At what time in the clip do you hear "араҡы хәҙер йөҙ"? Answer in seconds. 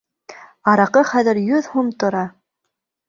0.71-1.71